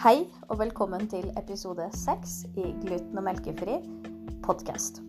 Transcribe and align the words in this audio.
Hei 0.00 0.22
og 0.48 0.56
velkommen 0.56 1.02
til 1.12 1.26
episode 1.36 1.84
seks 1.92 2.38
i 2.56 2.62
Gluten 2.80 3.18
og 3.20 3.24
melkefri 3.26 3.74
podkast. 4.40 5.02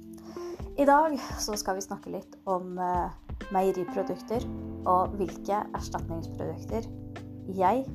I 0.75 0.83
dag 0.83 1.13
så 1.39 1.55
skal 1.55 1.77
vi 1.77 1.83
snakke 1.85 2.11
litt 2.11 2.33
om 2.43 2.73
eh, 2.75 3.13
meieriprodukter 3.55 4.43
og 4.91 5.13
hvilke 5.15 5.61
erstatningsprodukter 5.79 6.89
jeg 7.55 7.85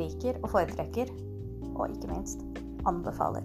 liker 0.00 0.38
og 0.40 0.54
foretrekker, 0.54 1.12
og 1.74 1.92
ikke 1.92 2.08
minst 2.14 2.46
anbefaler. 2.88 3.44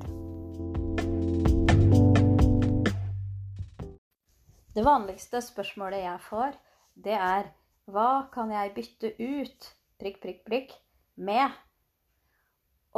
Det 4.71 4.85
vanligste 4.87 5.41
spørsmålet 5.49 6.05
jeg 6.05 6.23
får, 6.29 6.55
det 6.95 7.19
er 7.19 7.51
hva 7.91 8.29
kan 8.31 8.55
jeg 8.55 8.71
bytte 8.79 9.11
ut 9.19 9.69
prikk, 9.99 10.23
prikk, 10.23 10.39
prikk 10.47 10.73
med 11.19 11.59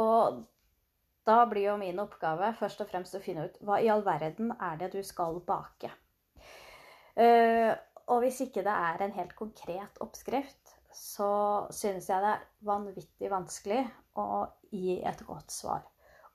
og 0.00 0.42
da 1.24 1.38
blir 1.48 1.70
jo 1.70 1.78
min 1.80 2.00
oppgave 2.02 2.50
først 2.58 2.82
og 2.84 2.90
fremst 2.90 3.16
å 3.16 3.22
finne 3.24 3.48
ut 3.48 3.56
hva 3.64 3.80
i 3.80 3.88
all 3.92 4.04
verden 4.04 4.52
er 4.58 4.76
det 4.80 4.90
du 4.92 5.00
skal 5.06 5.40
bake. 5.46 5.90
Uh, 7.16 7.72
og 8.12 8.20
hvis 8.24 8.42
ikke 8.44 8.64
det 8.66 8.74
er 8.74 9.04
en 9.04 9.14
helt 9.16 9.32
konkret 9.38 10.00
oppskrift, 10.04 10.74
så 10.94 11.66
synes 11.72 12.08
jeg 12.10 12.22
det 12.22 12.32
er 12.34 12.46
vanvittig 12.68 13.30
vanskelig 13.32 13.80
å 14.20 14.44
gi 14.74 15.00
et 15.06 15.24
godt 15.26 15.54
svar. 15.54 15.86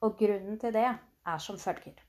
Og 0.01 0.17
grunnen 0.19 0.57
til 0.59 0.73
det 0.73 0.87
er 0.89 1.43
som 1.43 1.59
følger. 1.59 1.99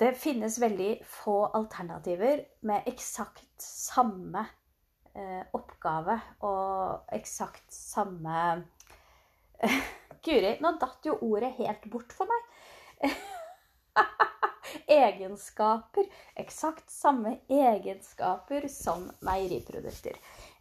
Det 0.00 0.14
finnes 0.18 0.56
veldig 0.58 0.92
få 1.06 1.36
alternativer 1.54 2.40
med 2.66 2.88
eksakt 2.90 3.62
samme 3.62 4.46
uh, 5.14 5.42
oppgave 5.52 6.16
og 6.48 7.12
eksakt 7.12 7.68
samme 7.76 8.62
Guri, 10.22 10.56
nå 10.62 10.76
datt 10.80 11.06
jo 11.06 11.18
ordet 11.26 11.54
helt 11.58 11.88
bort 11.90 12.14
for 12.14 12.30
meg. 12.30 13.12
egenskaper. 14.86 16.06
Eksakt 16.34 16.90
samme 16.90 17.38
egenskaper 17.48 18.68
som 18.68 19.08
meieriprodukter. 19.24 20.18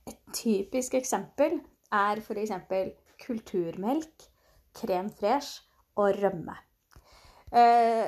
Et 0.07 0.19
typisk 0.33 0.95
eksempel 0.97 1.59
er 1.93 2.21
f.eks. 2.21 2.53
kulturmelk, 3.21 4.27
krem 4.73 5.11
fresh 5.13 5.61
og 5.99 6.17
rømme. 6.21 6.55
Eh, 7.51 8.07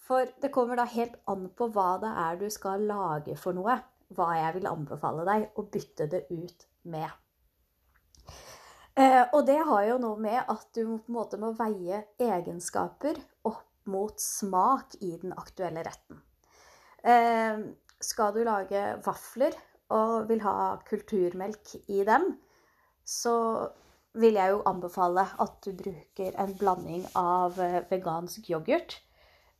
for 0.00 0.26
det 0.42 0.50
kommer 0.52 0.80
da 0.80 0.88
helt 0.90 1.18
an 1.30 1.50
på 1.54 1.68
hva 1.70 1.94
det 2.02 2.10
er 2.24 2.38
du 2.40 2.48
skal 2.50 2.86
lage 2.88 3.36
for 3.38 3.54
noe, 3.54 3.76
hva 4.16 4.30
jeg 4.34 4.56
vil 4.58 4.70
anbefale 4.70 5.26
deg 5.28 5.50
å 5.54 5.66
bytte 5.70 6.08
det 6.10 6.24
ut 6.32 6.66
med. 6.90 7.10
Eh, 9.00 9.22
og 9.32 9.46
det 9.48 9.60
har 9.64 9.84
jo 9.88 9.98
noe 10.02 10.20
med 10.20 10.40
at 10.42 10.66
du 10.76 10.82
på 10.84 10.98
en 10.98 11.14
måte 11.14 11.38
må 11.40 11.54
veie 11.56 12.02
egenskaper 12.20 13.20
opp 13.48 13.66
mot 13.90 14.20
smak 14.20 14.98
i 15.00 15.14
den 15.22 15.32
aktuelle 15.40 15.84
retten. 15.86 16.20
Eh, 17.00 17.62
skal 18.00 18.34
du 18.36 18.42
lage 18.44 18.82
vafler 19.06 19.56
og 19.94 20.28
vil 20.28 20.42
ha 20.44 20.76
kulturmelk 20.86 21.74
i 21.88 22.04
dem, 22.06 22.34
så 23.04 23.34
vil 24.20 24.36
jeg 24.36 24.52
jo 24.52 24.62
anbefale 24.68 25.24
at 25.42 25.58
du 25.64 25.72
bruker 25.78 26.36
en 26.42 26.54
blanding 26.58 27.04
av 27.18 27.58
eh, 27.62 27.82
vegansk 27.90 28.50
yoghurt, 28.52 28.98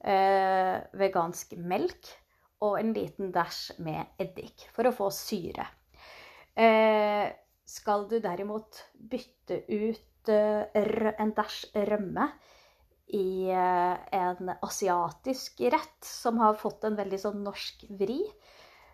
eh, 0.05 0.77
vegansk 1.01 1.55
melk 1.57 2.13
og 2.61 2.77
en 2.81 2.93
liten 2.93 3.31
dæsj 3.33 3.79
med 3.87 4.21
eddik 4.21 4.67
for 4.75 4.89
å 4.91 4.95
få 4.95 5.09
syre. 5.15 5.65
Eh, 6.59 7.31
skal 7.71 8.09
du 8.11 8.19
derimot 8.23 8.83
bytte 8.95 9.63
ut 9.71 10.31
eh, 10.33 11.11
en 11.23 11.35
dæsj 11.37 11.61
rømme 11.91 12.27
i 13.15 13.51
eh, 13.51 14.17
en 14.17 14.53
asiatisk 14.57 15.63
rett 15.71 16.07
som 16.07 16.41
har 16.43 16.59
fått 16.59 16.87
en 16.87 16.99
veldig 16.99 17.21
sånn 17.23 17.41
norsk 17.47 17.87
vri, 18.01 18.21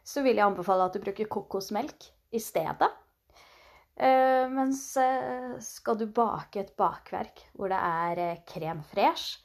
så 0.06 0.22
vil 0.24 0.38
jeg 0.38 0.46
anbefale 0.46 0.86
at 0.86 0.96
du 0.96 1.02
bruker 1.02 1.28
kokosmelk 1.32 2.08
i 2.36 2.42
stedet. 2.42 2.90
Eh, 3.96 4.44
mens 4.52 4.84
skal 5.64 5.96
du 5.96 6.06
bake 6.12 6.60
et 6.60 6.76
bakverk 6.76 7.46
hvor 7.56 7.72
det 7.72 7.80
er 7.80 8.44
krem 8.48 8.84
fresh, 8.92 9.40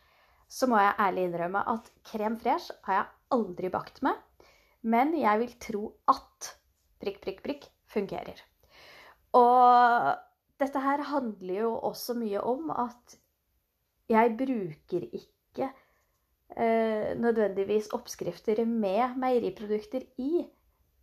så 0.51 0.67
må 0.67 0.79
jeg 0.81 0.97
ærlig 0.99 1.29
innrømme 1.29 1.63
at 1.71 1.87
krem 2.11 2.35
fresh 2.39 2.75
har 2.83 2.99
jeg 2.99 3.11
aldri 3.31 3.71
bakt 3.71 4.03
med. 4.03 4.19
Men 4.83 5.15
jeg 5.15 5.39
vil 5.39 5.59
tro 5.61 5.83
at 6.11 6.55
prikk, 6.99 7.21
prikk, 7.23 7.43
prikk 7.45 7.69
fungerer. 7.87 8.50
Og 9.37 10.11
dette 10.61 10.81
her 10.83 11.03
handler 11.11 11.55
jo 11.63 11.71
også 11.89 12.15
mye 12.19 12.41
om 12.45 12.71
at 12.75 13.17
jeg 14.11 14.33
bruker 14.37 15.05
ikke 15.07 15.69
eh, 16.57 17.11
nødvendigvis 17.17 17.91
oppskrifter 17.95 18.65
med 18.65 19.15
meieriprodukter 19.21 20.03
i 20.19 20.43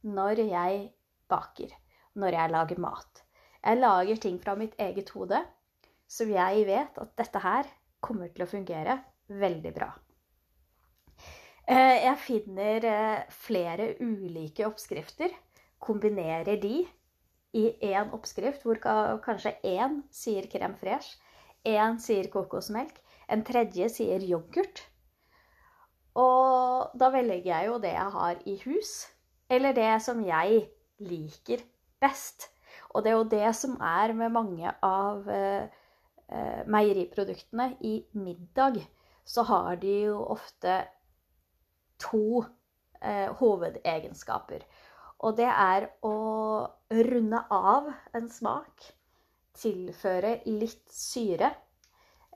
når 0.03 0.45
jeg 0.45 0.83
baker, 1.29 1.73
når 2.15 2.37
jeg 2.37 2.51
lager 2.51 2.83
mat. 2.85 3.23
Jeg 3.65 3.81
lager 3.81 4.17
ting 4.17 4.37
fra 4.43 4.55
mitt 4.55 4.77
eget 4.79 5.11
hode, 5.11 5.41
så 6.09 6.29
jeg 6.29 6.67
vet 6.69 7.01
at 7.01 7.17
dette 7.19 7.41
her 7.43 7.73
kommer 8.01 8.29
til 8.29 8.45
å 8.45 8.51
fungere 8.51 9.01
veldig 9.29 9.73
bra. 9.75 9.89
Eh, 11.69 11.97
jeg 12.05 12.17
finner 12.23 12.85
eh, 12.89 13.25
flere 13.45 13.91
ulike 14.01 14.65
oppskrifter, 14.69 15.33
kombinerer 15.79 16.57
de 16.61 16.87
i 17.57 17.65
én 17.95 18.13
oppskrift 18.13 18.65
hvor 18.67 18.81
kanskje 19.25 19.55
én 19.65 20.03
sier 20.13 20.49
krem 20.53 20.75
fresh, 20.77 21.17
én 21.65 21.99
sier 22.03 22.29
kokosmelk, 22.33 23.01
en 23.29 23.45
tredje 23.45 23.89
sier 23.93 24.25
yoghurt. 24.25 24.85
Og 26.19 26.95
da 26.99 27.11
velger 27.15 27.47
jeg 27.47 27.69
jo 27.69 27.79
det 27.83 27.95
jeg 27.95 28.13
har 28.19 28.43
i 28.47 28.57
hus, 28.65 28.93
eller 29.49 29.77
det 29.77 29.91
som 30.03 30.21
jeg 30.25 30.65
liker 30.99 31.63
best. 32.03 32.51
Og 32.91 33.05
det 33.05 33.13
er 33.13 33.17
jo 33.17 33.29
det 33.31 33.51
som 33.57 33.77
er 33.85 34.15
med 34.17 34.33
mange 34.35 34.73
av 34.83 35.29
eh, 35.31 35.69
eh 36.29 36.63
meieriproduktene. 36.67 37.77
I 37.81 38.05
middag 38.13 38.81
så 39.25 39.43
har 39.43 39.77
de 39.77 39.95
jo 40.09 40.23
ofte 40.25 40.83
to 41.99 42.45
eh, 43.03 43.29
hovedegenskaper. 43.41 44.65
Og 45.19 45.37
det 45.37 45.49
er 45.51 45.89
å 46.03 46.15
runde 46.91 47.43
av 47.51 47.91
en 48.17 48.29
smak, 48.33 48.87
tilføre 49.59 50.39
litt 50.47 50.87
syre, 50.93 51.51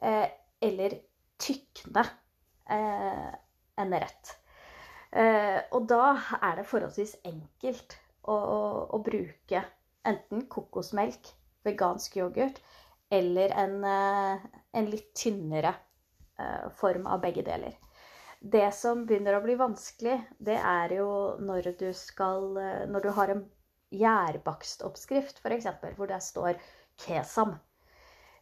eh, 0.03 0.29
eller 0.63 0.97
tykne 1.41 2.05
eh, 2.71 3.29
en 3.83 3.95
rett. 3.95 4.37
Eh, 5.13 5.61
og 5.73 5.87
da 5.91 6.17
er 6.41 6.59
det 6.61 6.69
forholdsvis 6.69 7.19
enkelt 7.29 7.97
å, 8.23 8.35
å, 8.35 8.61
å 8.97 9.01
bruke 9.05 9.63
enten 10.09 10.47
kokosmelk, 10.51 11.33
vegansk 11.67 12.17
yoghurt 12.19 12.59
eller 13.13 13.53
en, 13.61 13.79
eh, 13.85 14.45
en 14.73 14.89
litt 14.91 15.13
tynnere 15.19 15.75
eh, 16.41 16.69
form 16.81 17.07
av 17.07 17.21
begge 17.25 17.45
deler. 17.47 17.77
Det 18.41 18.73
som 18.75 19.05
begynner 19.07 19.37
å 19.37 19.43
bli 19.45 19.55
vanskelig, 19.61 20.17
det 20.43 20.57
er 20.59 20.97
jo 20.97 21.11
når 21.39 21.69
du 21.79 21.93
skal 21.95 22.49
Når 22.91 23.05
du 23.05 23.11
har 23.15 23.31
en 23.31 23.45
gjærbakoppskrift, 23.93 25.43
f.eks., 25.43 25.69
hvor 25.97 26.11
det 26.11 26.21
står 26.25 26.59
kesam. 27.05 27.57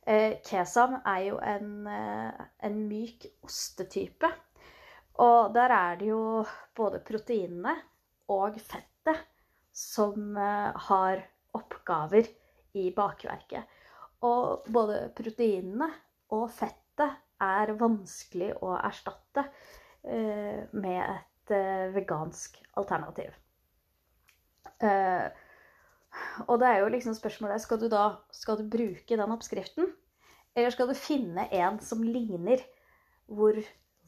Eh, 0.07 0.39
kesam 0.47 0.99
er 1.05 1.25
jo 1.27 1.41
en, 1.45 1.73
eh, 1.87 2.45
en 2.67 2.79
myk 2.89 3.27
ostetype. 3.47 4.31
Og 5.21 5.53
der 5.55 5.75
er 5.77 5.99
det 6.01 6.09
jo 6.09 6.45
både 6.77 7.03
proteinene 7.05 7.75
og 8.33 8.57
fettet 8.63 9.27
som 9.73 10.37
eh, 10.37 10.71
har 10.89 11.25
oppgaver 11.57 12.31
i 12.79 12.89
bakverket. 12.97 13.77
Og 14.25 14.65
både 14.71 15.11
proteinene 15.17 15.91
og 16.37 16.49
fettet 16.55 17.21
er 17.41 17.73
vanskelig 17.81 18.55
å 18.63 18.75
erstatte 18.79 19.49
Eh, 20.03 20.65
med 20.73 21.03
et 21.05 21.53
vegansk 21.93 22.57
alternativ. 22.81 23.35
Eh, 24.81 25.29
og 26.49 26.59
det 26.61 26.69
er 26.69 26.81
jo 26.83 26.91
liksom 26.93 27.15
spørsmålet 27.15 27.63
skal 27.63 27.81
du 27.81 27.87
da 27.93 28.05
skal 28.35 28.59
du 28.59 28.71
bruke 28.73 29.19
den 29.19 29.35
oppskriften, 29.35 29.91
eller 30.57 30.75
skal 30.75 30.91
du 30.91 30.99
finne 30.99 31.47
en 31.55 31.79
som 31.85 32.03
ligner, 32.03 32.63
hvor 33.31 33.59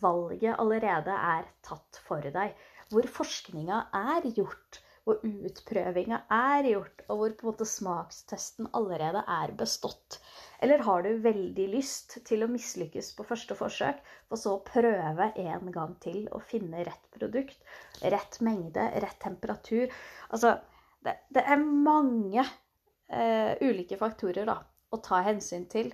valget 0.02 0.58
allerede 0.58 1.14
er 1.14 1.46
tatt 1.62 2.00
for 2.02 2.24
deg, 2.34 2.56
hvor 2.90 3.06
forskninga 3.19 3.84
er 3.94 4.26
gjort, 4.34 4.81
hvor 5.02 5.19
utprøvinga 5.26 6.20
er 6.31 6.69
gjort, 6.69 7.02
og 7.08 7.19
hvor 7.19 7.32
på 7.34 7.46
en 7.46 7.50
måte 7.50 7.66
smakstesten 7.66 8.69
allerede 8.78 9.25
er 9.26 9.54
bestått? 9.58 10.20
Eller 10.62 10.84
har 10.87 11.02
du 11.02 11.25
veldig 11.25 11.66
lyst 11.72 12.20
til 12.28 12.44
å 12.44 12.50
mislykkes 12.50 13.10
på 13.19 13.26
første 13.26 13.56
forsøk, 13.58 13.99
og 14.31 14.38
så 14.38 14.54
prøve 14.66 15.32
en 15.43 15.72
gang 15.75 15.96
til 16.04 16.28
å 16.31 16.38
finne 16.38 16.84
rett 16.87 17.10
produkt, 17.16 17.58
rett 18.02 18.38
mengde, 18.46 18.87
rett 19.02 19.19
temperatur? 19.25 19.90
Altså, 20.31 20.54
det, 21.02 21.19
det 21.34 21.43
er 21.50 21.66
mange 21.66 22.46
eh, 22.46 23.58
ulike 23.58 23.98
faktorer 23.98 24.46
da, 24.46 24.60
å 24.94 25.02
ta 25.02 25.25
hensyn 25.26 25.66
til 25.72 25.90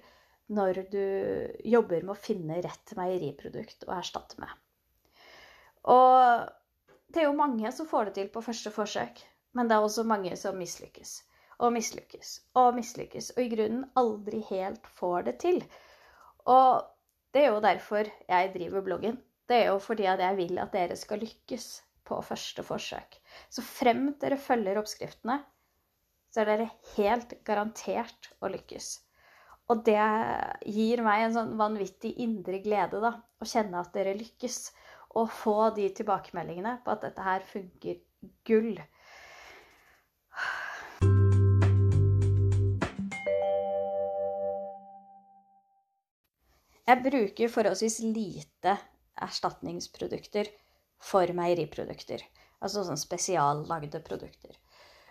når 0.53 0.85
du 0.93 1.05
jobber 1.69 2.05
med 2.05 2.13
å 2.13 2.21
finne 2.21 2.61
rett 2.65 2.93
meieriprodukt 2.97 3.89
å 3.89 3.97
erstatte 3.97 4.41
med. 4.41 4.53
Og 5.89 6.58
det 7.15 7.23
er 7.23 7.29
jo 7.29 7.39
mange 7.39 7.73
som 7.73 7.89
får 7.89 8.09
det 8.09 8.15
til 8.19 8.31
på 8.33 8.43
første 8.45 8.73
forsøk, 8.75 9.23
men 9.57 9.69
det 9.69 9.77
er 9.77 9.85
også 9.85 10.05
mange 10.09 10.37
som 10.37 10.59
mislykkes. 10.61 11.15
Og 11.59 11.73
mislykkes 11.75 12.35
og 12.61 12.77
mislykkes, 12.77 13.33
og 13.35 13.43
i 13.43 13.51
grunnen 13.51 13.89
aldri 13.99 14.45
helt 14.51 14.87
får 14.99 15.25
det 15.27 15.37
til. 15.43 15.63
Og 16.47 16.85
det 17.35 17.45
er 17.45 17.51
jo 17.53 17.65
derfor 17.65 18.11
jeg 18.29 18.53
driver 18.55 18.85
bloggen. 18.87 19.19
Det 19.49 19.57
er 19.63 19.71
jo 19.73 19.81
fordi 19.83 20.07
at 20.07 20.21
jeg 20.23 20.37
vil 20.39 20.61
at 20.63 20.73
dere 20.77 20.97
skal 20.97 21.23
lykkes 21.25 21.67
på 22.09 22.21
første 22.25 22.63
forsøk. 22.65 23.19
Så 23.51 23.65
frem 23.65 24.13
dere 24.21 24.39
følger 24.41 24.79
oppskriftene, 24.81 25.41
så 26.31 26.43
er 26.43 26.51
dere 26.53 26.71
helt 26.95 27.35
garantert 27.49 28.31
å 28.45 28.51
lykkes. 28.53 28.91
Og 29.73 29.83
det 29.85 30.01
gir 30.65 31.03
meg 31.05 31.27
en 31.27 31.35
sånn 31.35 31.57
vanvittig 31.61 32.15
indre 32.25 32.61
glede, 32.65 33.01
da, 33.05 33.17
å 33.17 33.49
kjenne 33.49 33.83
at 33.83 33.93
dere 33.97 34.17
lykkes. 34.17 34.61
Og 35.17 35.31
få 35.33 35.71
de 35.77 35.89
tilbakemeldingene 35.97 36.79
på 36.85 36.93
at 36.93 37.07
dette 37.07 37.25
her 37.25 37.45
funker 37.49 38.03
gull. 38.47 38.77
Jeg 46.89 47.05
bruker 47.05 47.51
forholdsvis 47.53 47.99
lite 48.01 48.79
erstatningsprodukter 49.21 50.49
for 51.05 51.29
meieriprodukter. 51.37 52.23
Altså 52.65 52.85
sånn 52.87 53.01
spesiallagde 53.01 54.01
produkter. 54.07 54.55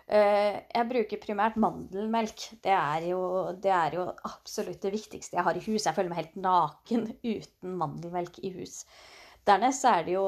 Eh, 0.08 0.56
jeg 0.72 0.88
bruker 0.88 1.20
primært 1.20 1.58
mandelmelk. 1.60 2.48
Det 2.64 2.72
er, 2.72 3.10
jo, 3.12 3.20
det 3.60 3.72
er, 3.72 3.94
jo, 3.98 4.08
absolutt 4.26 4.80
det 4.82 4.94
viktigste 4.96 5.38
jeg 5.38 5.46
har 5.46 5.60
i 5.60 5.64
hus. 5.68 5.84
Jeg 5.84 5.94
føler 5.94 6.10
meg 6.10 6.22
helt 6.22 6.38
naken 6.40 7.06
uten 7.22 7.78
mandelmelk 7.80 8.40
i 8.42 8.52
hus. 8.56 8.80
Dernest 9.46 9.84
er 9.88 10.04
det 10.06 10.16
jo 10.16 10.24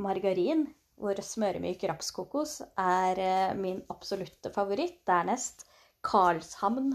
margarin, 0.00 0.66
hvor 0.96 1.18
smøremyk 1.20 1.84
rapskokos 1.90 2.60
er 2.80 3.20
eh, 3.20 3.56
min 3.58 3.82
absolutte 3.92 4.52
favoritt. 4.54 5.02
Dernest 5.06 5.66
Karlshamn 6.06 6.94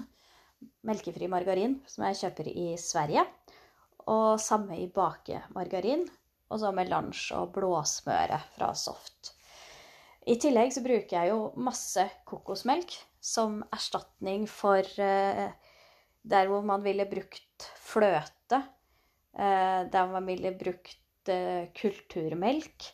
melkefri 0.88 1.30
margarin, 1.32 1.80
som 1.90 2.06
jeg 2.08 2.20
kjøper 2.24 2.50
i 2.52 2.68
Sverige. 2.82 3.26
Og 4.10 4.40
samme 4.42 4.80
i 4.82 4.90
bakemargarin. 4.92 6.08
Og 6.52 6.60
så 6.60 6.74
melange 6.76 7.38
og 7.38 7.54
blåsmøre 7.56 8.42
fra 8.58 8.74
Soft. 8.76 9.32
I 10.28 10.36
tillegg 10.42 10.74
så 10.76 10.84
bruker 10.86 11.16
jeg 11.16 11.32
jo 11.32 11.46
masse 11.64 12.04
kokosmelk 12.28 12.94
som 13.22 13.62
erstatning 13.74 14.44
for 14.50 14.86
eh, 15.02 15.48
der 16.22 16.50
hvor 16.50 16.66
man 16.66 16.84
ville 16.86 17.08
brukt 17.10 17.70
fløte. 17.82 18.60
Eh, 19.34 19.88
der 19.94 20.12
man 20.12 20.28
ville 20.28 20.52
brukt 20.60 20.98
kulturmelk, 21.78 22.90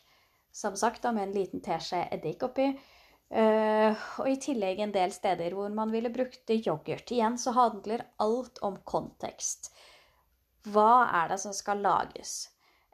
som 0.52 0.76
sagt, 0.76 1.02
da, 1.04 1.12
med 1.14 1.28
en 1.28 1.36
liten 1.36 1.62
teskje 1.64 2.04
eddik 2.14 2.42
oppi. 2.46 2.72
Uh, 3.28 3.92
og 4.22 4.28
i 4.30 4.38
tillegg 4.40 4.78
en 4.80 4.92
del 4.94 5.10
steder 5.12 5.52
hvor 5.52 5.68
man 5.76 5.90
ville 5.92 6.08
brukt 6.12 6.48
yoghurt. 6.54 7.10
Igjen 7.12 7.36
så 7.40 7.52
handler 7.56 8.06
alt 8.24 8.60
om 8.64 8.78
kontekst. 8.88 9.68
Hva 10.72 11.04
er 11.20 11.34
det 11.34 11.42
som 11.42 11.52
skal 11.56 11.84
lages? 11.84 12.38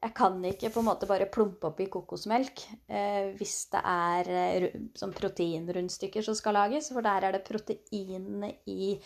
Jeg 0.03 0.13
kan 0.19 0.43
ikke 0.45 0.73
på 0.75 0.83
en 0.83 0.89
måte 0.91 1.09
bare 1.09 1.31
plumpe 1.33 1.71
oppi 1.71 1.87
kokosmelk 1.89 2.65
uh, 2.91 3.31
hvis 3.39 3.55
det 3.73 3.85
er 3.93 4.33
uh, 4.67 4.67
som 4.99 5.15
proteinrundstykker 5.15 6.27
som 6.27 6.35
skal 6.37 6.59
lages, 6.59 6.91
for 6.91 7.07
der 7.07 7.29
er 7.29 7.39
det 7.39 7.47
proteinene 7.47 8.57
i 8.67 8.97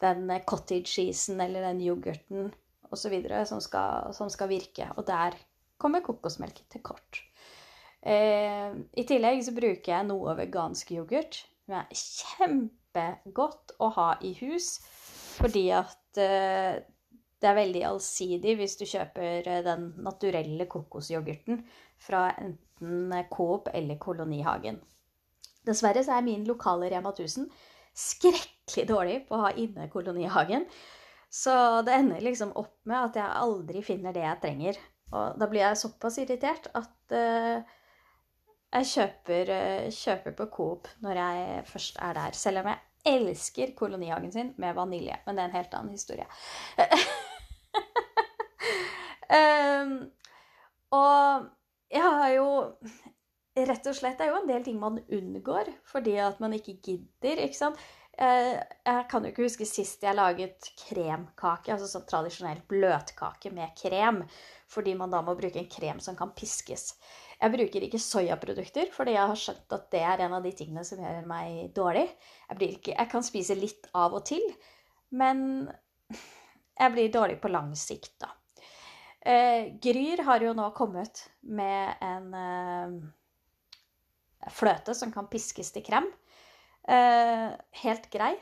den 0.00 0.30
cottage 0.46 0.86
cheesen 0.92 1.42
eller 1.42 1.66
den 1.66 1.82
yoghurten 1.88 2.52
osv. 2.94 3.14
Som, 3.48 3.60
skal, 3.64 4.12
som 4.16 4.30
skal 4.32 4.50
virke. 4.50 4.88
Og 4.96 5.06
der 5.08 5.36
kommer 5.80 6.04
kokosmelk 6.04 6.62
til 6.72 6.82
kort. 6.84 7.22
Eh, 8.06 8.72
I 8.94 9.04
tillegg 9.08 9.42
så 9.44 9.54
bruker 9.56 9.92
jeg 9.92 10.08
noe 10.08 10.36
vegansk 10.38 10.92
yoghurt, 10.94 11.40
som 11.66 11.80
er 11.80 11.88
kjempegodt 11.98 13.74
å 13.82 13.90
ha 13.96 14.10
i 14.24 14.30
hus, 14.38 14.76
fordi 15.40 15.66
at 15.74 16.20
eh, 16.22 16.78
det 17.42 17.50
er 17.50 17.58
veldig 17.58 17.82
allsidig 17.88 18.56
hvis 18.60 18.78
du 18.80 18.86
kjøper 18.88 19.48
eh, 19.50 19.62
den 19.66 19.90
naturelle 20.06 20.68
kokosyoghurten 20.70 21.64
fra 22.06 22.28
enten 22.38 23.16
Coop 23.32 23.70
eller 23.74 23.98
Kolonihagen. 24.00 24.78
Dessverre 25.66 26.04
så 26.06 26.16
er 26.16 26.26
min 26.26 26.44
lokale 26.46 26.92
Rema 26.92 27.10
1000 27.10 27.48
skrekkelig 27.96 28.84
dårlig 28.88 29.16
på 29.26 29.36
å 29.36 29.46
ha 29.46 29.52
inne 29.56 29.88
Kolonihagen. 29.92 30.66
Så 31.36 31.52
det 31.84 31.92
ender 31.92 32.22
liksom 32.24 32.54
opp 32.56 32.78
med 32.88 33.10
at 33.10 33.18
jeg 33.20 33.40
aldri 33.42 33.82
finner 33.84 34.14
det 34.16 34.24
jeg 34.24 34.40
trenger. 34.42 34.78
Og 35.12 35.38
da 35.38 35.48
blir 35.50 35.62
jeg 35.62 35.80
såpass 35.82 36.16
irritert 36.22 36.70
at 36.74 37.14
uh, 37.14 37.58
jeg 38.76 38.88
kjøper, 38.92 39.52
uh, 39.52 39.88
kjøper, 39.92 40.36
på 40.38 40.46
Coop 40.54 40.88
når 41.04 41.20
jeg 41.20 41.66
først 41.68 42.00
er 42.02 42.16
der. 42.16 42.38
Selv 42.40 42.62
om 42.62 42.70
jeg 42.72 42.80
elsker 43.06 43.74
kolonihagen 43.78 44.32
sin 44.32 44.54
med 44.62 44.74
vanilje. 44.78 45.18
Men 45.26 45.36
det 45.36 45.44
er 45.44 45.50
en 45.50 45.58
helt 45.58 45.76
annen 45.78 45.92
historie. 45.92 46.26
um, 49.36 49.94
og 51.02 51.52
jeg 51.92 52.02
har 52.06 52.32
jo 52.38 52.48
Rett 53.56 53.86
og 53.88 53.94
slett 53.96 54.18
det 54.20 54.26
er 54.26 54.34
jo 54.34 54.40
en 54.42 54.50
del 54.50 54.64
ting 54.66 54.76
man 54.76 54.98
unngår 55.00 55.70
fordi 55.88 56.18
at 56.20 56.42
man 56.44 56.52
ikke 56.52 56.74
gidder. 56.84 57.38
ikke 57.40 57.56
sant? 57.56 57.80
Eh, 58.16 58.54
jeg 58.86 59.04
kan 59.10 59.24
jo 59.26 59.30
ikke 59.32 59.44
huske 59.44 59.66
sist 59.68 60.04
jeg 60.06 60.16
laget 60.16 60.70
kremkake, 60.86 61.74
altså 61.74 61.88
sånn 61.90 62.06
tradisjonell 62.08 62.62
bløtkake 62.70 63.52
med 63.52 63.74
krem, 63.76 64.22
fordi 64.72 64.94
man 64.96 65.12
da 65.12 65.20
må 65.24 65.34
bruke 65.36 65.60
en 65.60 65.68
krem 65.68 66.00
som 66.00 66.16
kan 66.16 66.32
piskes. 66.36 66.94
Jeg 67.36 67.52
bruker 67.52 67.84
ikke 67.84 68.00
soyaprodukter, 68.00 68.88
fordi 68.94 69.18
jeg 69.18 69.32
har 69.32 69.40
skjønt 69.40 69.76
at 69.76 69.90
det 69.92 70.00
er 70.08 70.24
en 70.24 70.38
av 70.38 70.46
de 70.46 70.54
tingene 70.56 70.84
som 70.88 71.02
gjør 71.02 71.28
meg 71.28 71.68
dårlig. 71.76 72.06
Jeg, 72.48 72.70
ikke, 72.78 72.94
jeg 72.96 73.12
kan 73.12 73.26
spise 73.26 73.58
litt 73.58 73.90
av 73.92 74.16
og 74.16 74.24
til, 74.32 74.46
men 75.12 75.68
jeg 76.08 76.94
blir 76.96 77.12
dårlig 77.12 77.36
på 77.42 77.52
lang 77.52 77.74
sikt, 77.76 78.14
da. 78.24 78.32
Eh, 79.26 79.74
Gryr 79.82 80.22
har 80.24 80.40
jo 80.40 80.54
nå 80.56 80.70
kommet 80.72 81.26
med 81.42 82.00
en 82.00 82.34
eh, 82.40 82.96
fløte 84.54 84.94
som 84.94 85.12
kan 85.12 85.28
piskes 85.28 85.74
til 85.74 85.84
krem. 85.84 86.06
Eh, 86.86 87.50
helt 87.82 88.10
grei. 88.10 88.34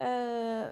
Eh, 0.00 0.66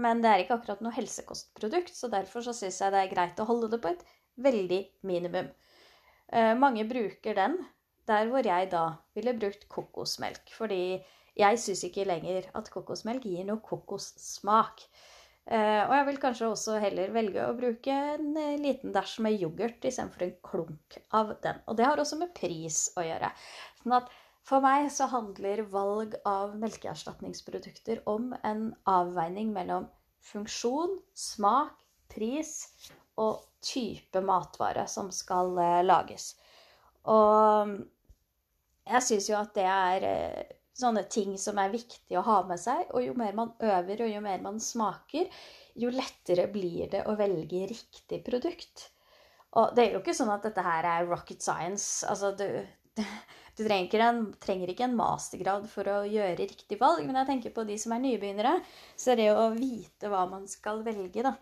men 0.00 0.22
det 0.22 0.30
er 0.30 0.44
ikke 0.44 0.56
akkurat 0.60 0.82
noe 0.84 0.94
helsekostprodukt, 0.94 1.92
så 1.96 2.10
derfor 2.12 2.44
så 2.46 2.54
syns 2.56 2.78
jeg 2.80 2.94
det 2.94 3.02
er 3.02 3.12
greit 3.12 3.42
å 3.42 3.48
holde 3.48 3.72
det 3.72 3.80
på 3.82 3.90
et 3.90 4.04
veldig 4.40 4.80
minimum. 5.06 5.50
Eh, 6.30 6.54
mange 6.58 6.86
bruker 6.88 7.36
den 7.36 7.58
der 8.08 8.30
hvor 8.30 8.46
jeg 8.46 8.70
da 8.70 8.84
ville 9.18 9.36
brukt 9.38 9.66
kokosmelk. 9.70 10.52
Fordi 10.54 11.00
jeg 11.38 11.62
syns 11.62 11.82
ikke 11.86 12.06
lenger 12.06 12.46
at 12.58 12.70
kokosmelk 12.72 13.26
gir 13.26 13.44
noe 13.48 13.62
kokossmak. 13.62 14.86
Og 15.50 15.92
jeg 15.96 16.04
vil 16.06 16.18
kanskje 16.22 16.48
også 16.52 16.76
heller 16.78 17.10
velge 17.14 17.42
å 17.42 17.54
bruke 17.58 17.94
en 18.12 18.36
liten 18.60 18.92
dæsj 18.94 19.14
med 19.24 19.40
yoghurt 19.40 19.86
istedenfor 19.88 20.26
en 20.26 20.34
klunk 20.46 20.98
av 21.16 21.32
den. 21.42 21.58
Og 21.66 21.78
det 21.78 21.86
har 21.88 21.98
også 21.98 22.18
med 22.20 22.30
pris 22.36 22.84
å 23.00 23.02
gjøre. 23.02 23.32
Sånn 23.80 23.96
at 23.96 24.12
for 24.50 24.64
meg 24.64 24.88
så 24.92 25.06
handler 25.12 25.62
valg 25.70 26.16
av 26.26 26.56
melkeerstatningsprodukter 26.58 28.02
om 28.10 28.32
en 28.42 28.70
avveining 28.90 29.54
mellom 29.54 29.86
funksjon, 30.26 30.98
smak, 31.14 31.76
pris 32.10 32.66
og 33.20 33.44
type 33.62 34.20
matvare 34.24 34.86
som 34.90 35.12
skal 35.14 35.54
eh, 35.62 35.82
lages. 35.86 36.32
Og 37.10 37.76
jeg 38.90 39.06
syns 39.06 39.28
jo 39.30 39.36
at 39.38 39.52
det 39.54 39.68
er 39.70 40.06
sånne 40.80 41.04
ting 41.12 41.36
som 41.40 41.58
er 41.60 41.72
viktig 41.72 42.18
å 42.18 42.24
ha 42.26 42.40
med 42.48 42.60
seg. 42.60 42.88
Og 42.94 43.04
jo 43.04 43.16
mer 43.18 43.36
man 43.36 43.52
øver, 43.62 44.04
og 44.04 44.12
jo 44.12 44.22
mer 44.24 44.42
man 44.44 44.60
smaker, 44.62 45.28
jo 45.78 45.92
lettere 45.94 46.48
blir 46.52 46.90
det 46.92 47.04
å 47.08 47.16
velge 47.18 47.66
riktig 47.70 48.22
produkt. 48.26 48.88
Og 49.58 49.74
det 49.74 49.84
er 49.84 49.96
jo 49.96 50.02
ikke 50.02 50.14
sånn 50.16 50.32
at 50.32 50.44
dette 50.46 50.64
her 50.64 50.86
er 50.86 51.08
rocket 51.10 51.42
science. 51.42 52.06
Altså, 52.06 52.32
du, 52.38 52.46
du 53.56 53.62
trenger, 53.62 54.04
en, 54.06 54.24
trenger 54.42 54.72
ikke 54.72 54.86
en 54.88 54.96
mastergrad 54.98 55.68
for 55.70 55.88
å 55.90 56.00
gjøre 56.08 56.38
riktig 56.40 56.80
valg, 56.80 57.04
men 57.06 57.20
jeg 57.20 57.30
tenker 57.30 57.54
på 57.54 57.66
de 57.68 57.76
som 57.80 57.94
er 57.94 58.02
nybegynnere, 58.04 58.56
så 58.98 59.12
er 59.12 59.22
det 59.22 59.30
å 59.34 59.50
vite 59.54 60.10
hva 60.12 60.24
man 60.30 60.48
skal 60.50 60.82
velge, 60.86 61.24
da. 61.26 61.36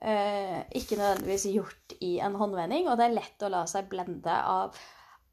Eh, 0.00 0.60
ikke 0.80 0.96
nødvendigvis 0.96 1.50
gjort 1.52 1.94
i 2.00 2.14
en 2.24 2.38
håndvending, 2.40 2.88
og 2.88 2.96
det 2.96 3.10
er 3.10 3.18
lett 3.18 3.42
å 3.44 3.52
la 3.52 3.66
seg 3.68 3.90
blende 3.90 4.32
av 4.32 4.78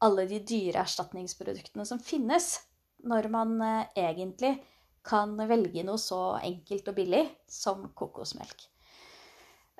alle 0.04 0.26
de 0.30 0.42
dyre 0.46 0.82
erstatningsproduktene 0.84 1.86
som 1.88 2.02
finnes 2.02 2.50
når 3.08 3.30
man 3.32 3.54
eh, 3.64 3.86
egentlig 4.08 4.58
kan 5.08 5.32
velge 5.48 5.84
noe 5.86 6.00
så 6.00 6.36
enkelt 6.42 6.90
og 6.90 6.98
billig 6.98 7.22
som 7.48 7.86
kokosmelk. 7.96 8.66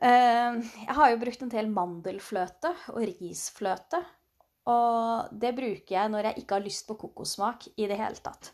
Eh, 0.01 0.57
jeg 0.87 0.97
har 0.97 1.13
jo 1.13 1.21
brukt 1.21 1.45
en 1.45 1.53
del 1.53 1.69
mandelfløte 1.75 2.73
og 2.95 3.03
risfløte. 3.03 4.01
Og 4.69 5.33
det 5.33 5.55
bruker 5.57 5.95
jeg 5.95 6.13
når 6.13 6.31
jeg 6.31 6.43
ikke 6.43 6.59
har 6.59 6.65
lyst 6.65 6.87
på 6.89 6.99
kokossmak 7.01 7.69
i 7.77 7.89
det 7.89 7.99
hele 8.01 8.21
tatt. 8.25 8.53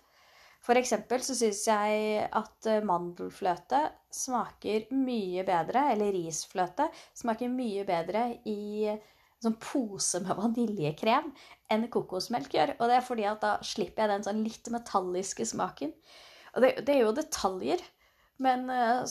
For 0.65 0.81
eksempel 0.81 1.21
så 1.25 1.35
syns 1.37 1.61
jeg 1.69 2.23
at 2.25 2.69
eh, 2.71 2.85
mandelfløte 2.87 3.83
smaker 4.15 4.87
mye 4.97 5.45
bedre, 5.45 5.91
eller 5.93 6.15
risfløte 6.15 6.87
smaker 7.13 7.53
mye 7.53 7.85
bedre 7.89 8.31
i 8.49 8.95
sånn 9.45 9.59
pose 9.61 10.23
med 10.25 10.39
vaniljekrem 10.41 11.29
enn 11.75 11.89
kokosmelk 11.93 12.57
gjør. 12.57 12.77
Og 12.79 12.89
det 12.89 12.99
er 12.99 13.05
fordi 13.05 13.29
at 13.29 13.45
da 13.45 13.57
slipper 13.67 14.07
jeg 14.07 14.15
den 14.15 14.27
sånn 14.29 14.45
litt 14.47 14.73
metalliske 14.73 15.47
smaken. 15.53 15.93
Og 16.55 16.65
det, 16.65 16.77
det 16.87 16.97
er 16.97 17.03
jo 17.03 17.17
detaljer, 17.17 17.83
men 18.45 18.69
uh, 18.71 19.03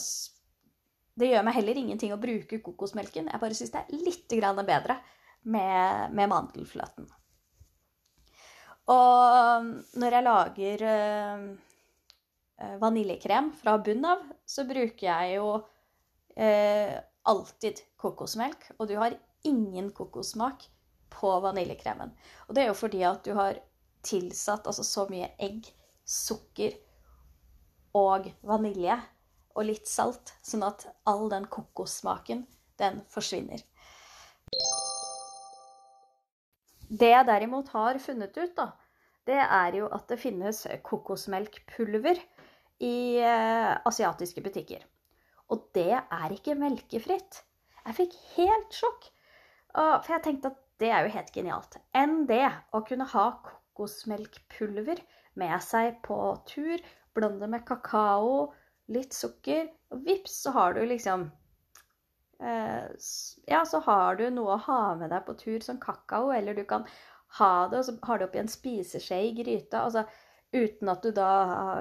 det 1.20 1.28
gjør 1.28 1.44
meg 1.46 1.58
heller 1.58 1.78
ingenting 1.78 2.14
å 2.14 2.20
bruke 2.20 2.58
kokosmelken. 2.64 3.28
Jeg 3.30 3.42
bare 3.42 3.56
syns 3.58 3.74
det 3.74 3.84
er 3.84 4.06
litt 4.08 4.32
bedre 4.66 4.96
med, 5.44 6.14
med 6.14 6.30
mandelfløten. 6.32 7.08
Og 8.92 9.68
når 9.96 10.16
jeg 10.16 10.26
lager 10.26 10.84
eh, 10.90 11.44
vaniljekrem 12.82 13.52
fra 13.56 13.78
bunnen 13.80 14.10
av, 14.12 14.24
så 14.44 14.66
bruker 14.68 15.06
jeg 15.06 15.36
jo 15.38 15.48
øh, 15.56 16.96
alltid 17.24 17.80
kokosmelk. 18.00 18.70
Og 18.78 18.88
du 18.90 18.96
har 19.00 19.16
ingen 19.48 19.90
kokossmak 19.96 20.66
på 21.14 21.32
vaniljekremen. 21.40 22.12
Og 22.48 22.54
det 22.56 22.64
er 22.64 22.72
jo 22.72 22.78
fordi 22.78 23.02
at 23.08 23.24
du 23.24 23.32
har 23.38 23.60
tilsatt 24.04 24.66
altså 24.68 24.84
så 24.84 25.06
mye 25.08 25.30
egg, 25.40 25.70
sukker 26.04 26.74
og 27.96 28.28
vanilje 28.44 28.98
og 29.54 29.68
litt 29.70 29.88
salt, 29.88 30.34
sånn 30.44 30.66
at 30.66 30.84
all 31.08 31.30
den 31.32 31.46
kokossmaken, 31.48 32.42
den 32.80 33.00
forsvinner. 33.08 33.62
Det 36.94 37.10
jeg 37.10 37.26
derimot 37.26 37.70
har 37.74 37.98
funnet 38.02 38.36
ut, 38.38 38.54
da, 38.56 38.68
det 39.26 39.40
er 39.42 39.78
jo 39.80 39.88
at 39.94 40.06
det 40.10 40.20
finnes 40.20 40.64
kokosmelkpulver 40.86 42.20
i 42.84 42.96
eh, 43.24 43.72
asiatiske 43.88 44.44
butikker. 44.44 44.84
Og 45.52 45.68
det 45.76 45.92
er 45.96 46.34
ikke 46.34 46.56
melkefritt. 46.58 47.42
Jeg 47.84 47.98
fikk 47.98 48.14
helt 48.36 48.76
sjokk. 48.76 49.08
For 49.74 50.12
jeg 50.14 50.22
tenkte 50.24 50.52
at 50.52 50.60
det 50.82 50.90
er 50.90 51.04
jo 51.04 51.14
helt 51.16 51.32
genialt. 51.34 51.78
Enn 51.96 52.24
det 52.30 52.46
å 52.74 52.80
kunne 52.86 53.06
ha 53.10 53.26
kokosmelkpulver 53.44 55.02
med 55.40 55.54
seg 55.64 55.98
på 56.06 56.18
tur, 56.48 56.82
blande 57.14 57.48
med 57.50 57.64
kakao, 57.68 58.52
litt 58.94 59.16
sukker, 59.16 59.68
og 59.92 60.04
vips, 60.06 60.36
så 60.44 60.54
har 60.54 60.76
du 60.76 60.84
liksom 60.86 61.28
ja, 62.40 63.62
så 63.66 63.80
har 63.86 64.18
du 64.18 64.26
noe 64.34 64.56
å 64.56 64.62
ha 64.66 64.82
med 64.98 65.12
deg 65.14 65.24
på 65.26 65.36
tur 65.40 65.64
som 65.64 65.80
kakao, 65.80 66.32
eller 66.34 66.56
du 66.56 66.64
kan 66.68 66.86
ha 67.38 67.54
det, 67.70 67.80
og 67.80 67.88
så 67.88 67.96
har 68.08 68.20
du 68.20 68.26
oppi 68.26 68.40
en 68.42 68.50
spiseskje 68.50 69.20
i 69.28 69.34
gryta. 69.40 69.84
altså 69.86 70.06
Uten 70.54 70.90
at 70.92 71.02
du 71.02 71.10
da 71.10 71.30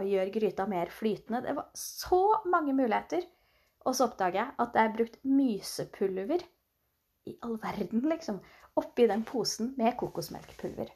gjør 0.02 0.32
gryta 0.34 0.66
mer 0.66 0.90
flytende. 0.90 1.44
Det 1.46 1.54
var 1.54 1.70
så 1.78 2.24
mange 2.50 2.74
muligheter. 2.74 3.22
Og 3.86 3.94
så 3.94 4.08
oppdager 4.08 4.40
jeg 4.40 4.56
at 4.64 4.74
det 4.74 4.82
er 4.82 4.96
brukt 4.96 5.20
mysepulver 5.28 6.46
i 7.30 7.36
all 7.46 7.60
verden, 7.62 8.04
liksom, 8.10 8.40
oppi 8.80 9.06
den 9.08 9.24
posen 9.28 9.74
med 9.78 9.96
kokosmelkpulver. 10.00 10.90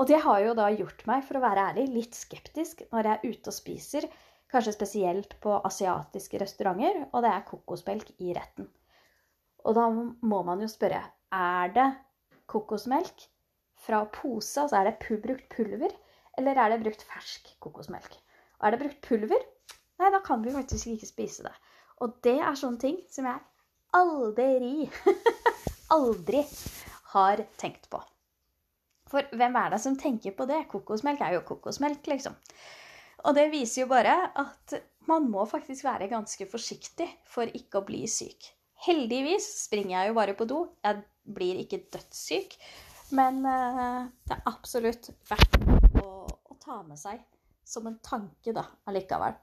Og 0.00 0.08
det 0.08 0.18
har 0.24 0.40
jo 0.42 0.56
da 0.58 0.66
gjort 0.72 1.06
meg, 1.08 1.22
for 1.28 1.38
å 1.38 1.44
være 1.44 1.68
ærlig, 1.70 1.86
litt 1.94 2.18
skeptisk 2.18 2.82
når 2.90 3.08
jeg 3.08 3.14
er 3.14 3.36
ute 3.36 3.52
og 3.52 3.56
spiser, 3.56 4.08
kanskje 4.52 4.74
spesielt 4.76 5.36
på 5.44 5.54
asiatiske 5.62 6.40
restauranter, 6.42 7.04
og 7.12 7.22
det 7.24 7.32
er 7.32 7.46
kokosmelk 7.48 8.10
i 8.18 8.34
retten. 8.36 8.68
Og 9.62 9.76
da 9.78 9.88
må 9.90 10.42
man 10.46 10.62
jo 10.62 10.68
spørre 10.70 11.02
er 11.32 11.72
det 11.74 11.88
kokosmelk 12.50 13.26
fra 13.82 14.02
pose, 14.12 14.62
altså 14.62 14.78
er 14.78 14.90
det 14.90 15.20
brukt 15.22 15.48
pulver, 15.52 15.94
eller 16.38 16.58
er 16.58 16.72
det 16.72 16.82
brukt 16.84 17.04
fersk 17.06 17.54
kokosmelk? 17.62 18.14
Og 18.60 18.66
er 18.66 18.74
det 18.74 18.82
brukt 18.82 19.00
pulver, 19.06 19.46
nei, 19.98 20.10
da 20.14 20.20
kan 20.24 20.44
vi 20.44 20.54
faktisk 20.54 20.92
ikke 20.92 21.08
spise 21.08 21.46
det. 21.46 21.54
Og 22.02 22.18
det 22.26 22.38
er 22.40 22.58
sånne 22.58 22.82
ting 22.82 23.00
som 23.10 23.28
jeg 23.28 23.42
aldri, 23.96 24.88
aldri 25.96 26.44
har 27.14 27.44
tenkt 27.60 27.88
på. 27.92 28.00
For 29.12 29.28
hvem 29.36 29.58
er 29.60 29.74
det 29.74 29.82
som 29.84 29.98
tenker 29.98 30.32
på 30.36 30.46
det? 30.48 30.64
Kokosmelk 30.72 31.20
er 31.20 31.36
jo 31.36 31.44
kokosmelk, 31.46 32.06
liksom. 32.08 32.36
Og 33.28 33.36
det 33.36 33.50
viser 33.52 33.84
jo 33.84 33.90
bare 33.90 34.14
at 34.40 34.78
man 35.10 35.28
må 35.30 35.44
faktisk 35.46 35.84
være 35.84 36.10
ganske 36.10 36.46
forsiktig 36.50 37.08
for 37.28 37.50
ikke 37.58 37.82
å 37.82 37.86
bli 37.86 38.06
syk. 38.10 38.48
Heldigvis 38.82 39.46
springer 39.66 39.98
jeg 39.98 40.10
jo 40.10 40.16
bare 40.18 40.34
på 40.38 40.46
do. 40.50 40.64
Jeg 40.82 41.02
blir 41.34 41.60
ikke 41.62 41.84
dødssyk. 41.92 42.56
Men 43.14 43.42
uh, 43.44 44.08
det 44.26 44.38
er 44.38 44.48
absolutt 44.48 45.10
verdt 45.28 45.58
å, 46.00 46.24
å, 46.26 46.56
ta 46.62 46.80
med 46.86 46.98
seg 46.98 47.20
som 47.68 47.86
en 47.88 47.98
tanke, 48.04 48.54
da, 48.56 48.64
allikevel. 48.88 49.36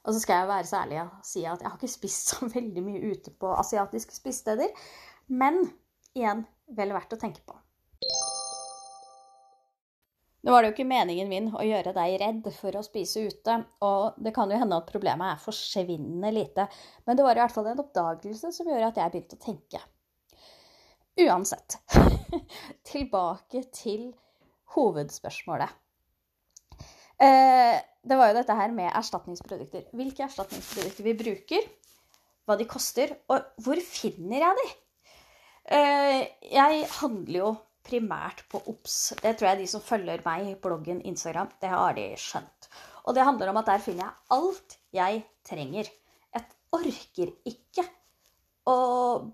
Og 0.00 0.14
så 0.14 0.22
skal 0.22 0.40
jeg 0.40 0.50
være 0.50 0.68
så 0.70 0.78
ærlig 0.80 1.00
og 1.02 1.16
si 1.26 1.42
at 1.44 1.60
jeg 1.60 1.68
har 1.68 1.76
ikke 1.76 1.92
spist 1.92 2.32
så 2.32 2.48
veldig 2.56 2.84
mye 2.86 3.10
ute 3.12 3.34
på 3.34 3.52
asiatiske 3.58 4.16
spisesteder. 4.16 4.70
Men 5.28 5.60
igjen 6.14 6.46
vel 6.76 6.94
verdt 6.94 7.18
å 7.18 7.20
tenke 7.20 7.44
på. 7.46 7.58
Nå 10.40 10.52
var 10.54 10.62
det 10.62 10.70
jo 10.70 10.74
ikke 10.78 10.88
meningen 10.88 11.28
min 11.28 11.48
å 11.52 11.64
gjøre 11.66 11.92
deg 11.92 12.14
redd 12.22 12.46
for 12.56 12.76
å 12.78 12.84
spise 12.84 13.26
ute, 13.28 13.56
og 13.84 14.16
det 14.24 14.32
kan 14.36 14.48
jo 14.48 14.60
hende 14.60 14.78
at 14.80 14.88
problemet 14.88 15.34
er 15.34 15.42
forsvinnende 15.42 16.32
lite, 16.32 16.64
men 17.04 17.18
det 17.18 17.26
var 17.26 17.36
i 17.36 17.42
hvert 17.42 17.52
fall 17.52 17.68
en 17.68 17.82
oppdagelse 17.82 18.52
som 18.56 18.70
gjør 18.70 18.86
at 18.88 19.00
jeg 19.02 19.12
begynte 19.12 19.36
å 19.36 19.44
tenke. 19.44 19.82
Uansett, 21.20 21.76
tilbake 22.90 23.66
til 23.76 24.08
hovedspørsmålet. 24.76 25.76
Eh, 27.20 27.76
det 28.00 28.16
var 28.16 28.30
jo 28.30 28.38
dette 28.38 28.56
her 28.56 28.72
med 28.72 28.94
erstatningsprodukter. 28.96 29.90
Hvilke 29.92 30.24
erstatningsprodukter 30.24 31.04
vi 31.04 31.18
bruker, 31.20 31.66
hva 32.48 32.56
de 32.56 32.64
koster, 32.70 33.12
og 33.28 33.44
hvor 33.60 33.80
finner 33.84 34.46
jeg 34.46 34.60
de? 34.62 34.70
Eh, 35.76 36.22
jeg 36.48 36.86
handler 36.96 37.36
jo 37.36 37.50
primært 37.86 38.44
på 38.50 38.60
OBS. 38.70 38.98
Det 39.22 39.34
tror 39.38 39.50
jeg 39.50 39.62
de 39.62 39.68
som 39.70 39.84
følger 39.84 40.22
meg 40.24 40.50
i 40.50 40.58
bloggen 40.60 41.00
Instagram, 41.06 41.50
det 41.62 41.70
har 41.72 41.96
de 41.96 42.06
skjønt. 42.20 42.68
Og 43.06 43.16
det 43.16 43.24
handler 43.24 43.50
om 43.50 43.60
at 43.60 43.70
der 43.70 43.82
finner 43.82 44.06
jeg 44.06 44.36
alt 44.36 44.76
jeg 44.96 45.22
trenger. 45.46 45.88
Jeg 46.34 46.46
orker 46.76 47.32
ikke 47.48 47.86
å 48.70 48.76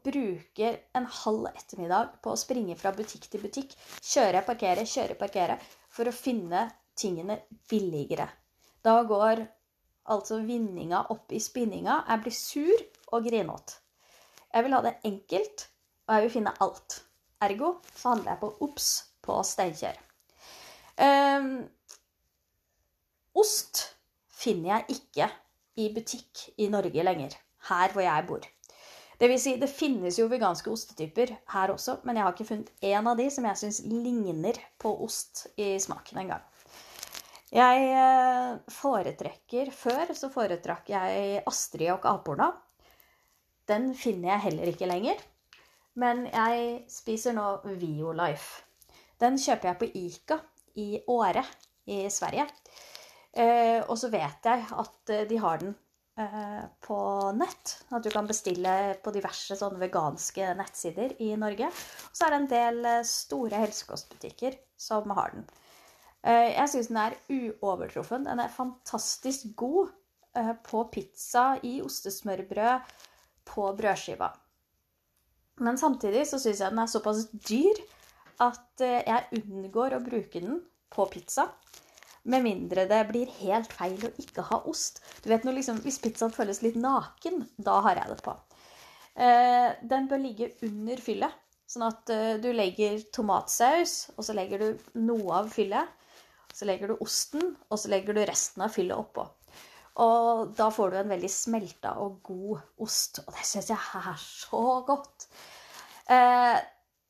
bruke 0.05 0.73
en 0.97 1.09
halv 1.23 1.49
ettermiddag 1.50 2.17
på 2.25 2.33
å 2.33 2.41
springe 2.41 2.76
fra 2.79 2.95
butikk 2.97 3.26
til 3.31 3.43
butikk, 3.43 3.75
kjøre, 4.00 4.45
parkere, 4.47 4.87
kjøre, 4.87 5.19
parkere, 5.19 5.59
for 5.93 6.09
å 6.09 6.15
finne 6.15 6.69
tingene 6.97 7.41
billigere. 7.69 8.29
Da 8.87 9.00
går 9.05 9.43
altså 10.12 10.38
vinninga 10.47 11.07
opp 11.12 11.33
i 11.35 11.43
spinninga. 11.43 12.05
Jeg 12.09 12.23
blir 12.23 12.37
sur 12.37 12.87
og 13.12 13.26
grinete. 13.26 13.81
Jeg 14.55 14.65
vil 14.65 14.76
ha 14.76 14.83
det 14.85 14.95
enkelt, 15.05 15.67
og 16.07 16.15
jeg 16.15 16.25
vil 16.25 16.35
finne 16.38 16.55
alt. 16.65 17.00
Ergo 17.45 17.76
så 17.95 18.14
handler 18.14 18.33
jeg 18.33 18.40
på 18.40 18.52
Obs 18.64 18.90
på 19.25 19.37
Steinkjer. 19.45 19.99
Um, 20.97 21.66
ost 23.37 23.83
finner 24.33 24.71
jeg 24.76 24.97
ikke 24.97 25.28
i 25.76 25.90
butikk 25.93 26.47
i 26.57 26.71
Norge 26.73 27.05
lenger, 27.05 27.37
her 27.69 27.93
hvor 27.93 28.05
jeg 28.07 28.28
bor. 28.28 28.47
Det 29.16 29.28
vil 29.33 29.40
si, 29.40 29.55
det 29.61 29.69
finnes 29.73 30.19
jo 30.21 30.28
veganske 30.28 30.69
ostetyper 30.73 31.33
her 31.52 31.73
også, 31.73 31.99
men 32.05 32.19
jeg 32.19 32.25
har 32.25 32.35
ikke 32.35 32.49
funnet 32.50 32.85
én 32.85 33.09
av 33.09 33.16
de 33.16 33.28
som 33.33 33.47
jeg 33.49 33.61
syns 33.62 33.81
ligner 33.88 34.59
på 34.81 34.93
ost 35.05 35.47
i 35.57 35.75
smaken 35.81 36.21
engang. 36.25 36.45
Jeg 37.55 37.85
eh, 37.95 38.57
foretrekker 38.75 39.71
Før 39.73 40.11
så 40.19 40.28
foretrakk 40.33 40.90
jeg 40.90 41.45
Astrid 41.47 41.93
og 41.95 42.09
aporna. 42.11 42.50
Den 43.71 43.93
finner 43.97 44.35
jeg 44.35 44.45
heller 44.49 44.73
ikke 44.73 44.88
lenger. 44.90 45.23
Men 46.00 46.26
jeg 46.29 46.85
spiser 46.93 47.37
nå 47.37 47.47
Violife. 47.81 48.65
Den 49.21 49.38
kjøper 49.41 49.71
jeg 49.71 49.81
på 49.81 49.88
Ica 49.97 50.38
i 50.76 50.91
Åre 51.09 51.43
i 51.88 52.05
Sverige. 52.12 52.45
Eh, 53.33 53.81
og 53.85 53.97
så 54.00 54.11
vet 54.12 54.49
jeg 54.49 54.65
at 54.76 55.12
eh, 55.12 55.25
de 55.29 55.38
har 55.41 55.61
den 55.62 55.75
eh, 56.21 56.65
på 56.85 56.99
nett. 57.37 57.76
At 57.88 58.05
du 58.05 58.11
kan 58.12 58.29
bestille 58.29 58.97
på 59.05 59.12
diverse 59.15 59.57
sånne 59.57 59.81
veganske 59.81 60.53
nettsider 60.59 61.17
i 61.25 61.33
Norge. 61.41 61.69
Og 61.73 62.17
så 62.17 62.26
er 62.26 62.35
det 62.35 62.41
en 62.43 62.50
del 62.53 62.91
eh, 62.93 63.05
store 63.09 63.65
helsekostbutikker 63.65 64.61
som 64.76 65.12
har 65.17 65.33
den. 65.37 65.49
Eh, 66.26 66.53
jeg 66.57 66.73
syns 66.73 66.91
den 66.93 67.03
er 67.07 67.21
uovertruffen. 67.33 68.29
Den 68.29 68.43
er 68.43 68.53
fantastisk 68.53 69.53
god 69.57 69.93
eh, 70.37 70.53
på 70.67 70.85
pizza, 70.93 71.55
i 71.65 71.79
ostesmørbrød, 71.85 72.97
på 73.47 73.71
brødskiva. 73.79 74.33
Men 75.65 75.79
samtidig 75.81 76.27
så 76.29 76.41
syns 76.41 76.61
jeg 76.61 76.73
den 76.73 76.83
er 76.83 76.91
såpass 76.91 77.27
dyr 77.49 77.79
at 78.45 78.85
eh, 78.85 79.05
jeg 79.07 79.41
unngår 79.41 79.97
å 79.97 80.05
bruke 80.05 80.43
den 80.43 80.61
på 80.93 81.07
pizza. 81.13 81.49
Med 82.27 82.43
mindre 82.43 82.85
det 82.91 82.99
blir 83.09 83.31
helt 83.39 83.73
feil 83.73 84.03
å 84.05 84.13
ikke 84.21 84.45
ha 84.51 84.61
ost. 84.69 85.01
Du 85.23 85.31
vet 85.31 85.47
når 85.47 85.61
liksom, 85.61 85.81
Hvis 85.85 86.01
pizzaen 86.03 86.35
føles 86.35 86.61
litt 86.65 86.77
naken, 86.81 87.45
da 87.57 87.79
har 87.87 88.03
jeg 88.03 88.13
det 88.13 88.21
på. 88.27 88.35
Eh, 89.17 89.69
den 89.89 90.09
bør 90.11 90.21
ligge 90.21 90.53
under 90.67 91.01
fyllet. 91.01 91.43
Sånn 91.67 91.87
at 91.87 92.11
eh, 92.13 92.35
du 92.43 92.51
legger 92.53 93.01
tomatsaus, 93.15 94.11
og 94.17 94.27
så 94.27 94.37
legger 94.37 94.63
du 94.63 94.91
noe 95.01 95.41
av 95.41 95.49
fyllet. 95.55 95.89
Så 96.53 96.69
legger 96.69 96.93
du 96.93 97.01
osten, 97.05 97.55
og 97.71 97.81
så 97.81 97.91
legger 97.93 98.17
du 98.17 98.23
resten 98.25 98.65
av 98.65 98.75
fyllet 98.75 98.97
oppå. 98.97 99.27
Og 100.05 100.50
da 100.57 100.69
får 100.75 100.93
du 100.93 100.97
en 101.00 101.12
veldig 101.15 101.31
smelta 101.33 101.95
og 102.05 102.19
god 102.26 102.83
ost. 102.85 103.23
Og 103.25 103.33
det 103.33 103.47
syns 103.49 103.71
jeg 103.73 104.03
er 104.03 104.19
så 104.21 104.65
godt. 104.88 105.29
Eh, 106.12 106.57